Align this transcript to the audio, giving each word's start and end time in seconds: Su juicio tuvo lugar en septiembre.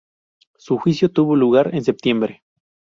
Su 0.57 0.79
juicio 0.79 1.11
tuvo 1.11 1.35
lugar 1.35 1.75
en 1.75 1.83
septiembre. 1.83 2.41